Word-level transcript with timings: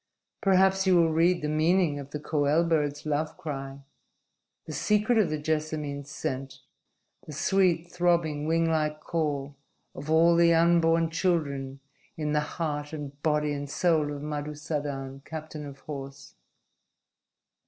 Perhaps 0.41 0.87
you 0.87 0.95
will 0.95 1.13
read 1.13 1.43
the 1.43 1.47
meaning 1.47 1.99
of 1.99 2.09
the 2.09 2.19
koel 2.19 2.63
bird's 2.63 3.05
love 3.05 3.37
cry, 3.37 3.81
the 4.65 4.73
secret 4.73 5.19
of 5.19 5.29
the 5.29 5.37
jessamine's 5.37 6.09
scent, 6.09 6.61
the 7.27 7.31
sweet, 7.31 7.91
throbbing, 7.91 8.47
winglike 8.47 8.99
call 8.99 9.55
of 9.93 10.09
all 10.09 10.35
the 10.35 10.55
unborn 10.55 11.11
children 11.11 11.81
in 12.17 12.31
the 12.31 12.39
heart 12.57 12.93
and 12.93 13.21
body 13.21 13.53
and 13.53 13.69
soul 13.69 14.11
of 14.11 14.23
Madusadan, 14.23 15.23
captain 15.23 15.67
of 15.67 15.81
horse." 15.81 16.33